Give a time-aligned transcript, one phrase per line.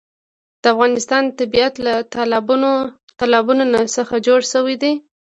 [0.61, 1.93] د افغانستان طبیعت له
[3.27, 4.93] تالابونه څخه جوړ شوی دی.